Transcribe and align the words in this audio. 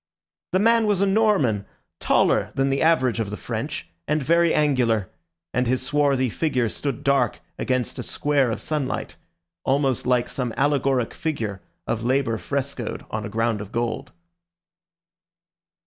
The 0.53 0.57
man 0.59 0.87
was 0.87 0.99
a 1.01 1.05
Norman, 1.05 1.67
taller 1.99 2.49
than 2.55 2.71
the 2.71 2.81
average 2.81 3.19
of 3.19 3.29
the 3.29 3.37
French 3.37 3.87
and 4.07 4.23
very 4.23 4.51
angular; 4.51 5.11
and 5.53 5.67
his 5.67 5.85
swarthy 5.85 6.27
figure 6.31 6.69
stood 6.69 7.03
dark 7.03 7.39
against 7.59 7.99
a 7.99 8.01
square 8.01 8.49
of 8.49 8.59
sunlight, 8.59 9.15
almost 9.63 10.07
like 10.07 10.27
some 10.27 10.55
allegoric 10.57 11.13
figure 11.13 11.61
of 11.85 12.03
labour 12.03 12.39
frescoed 12.39 13.05
on 13.11 13.25
a 13.25 13.29
ground 13.29 13.61
of 13.61 13.71
gold. 13.71 14.11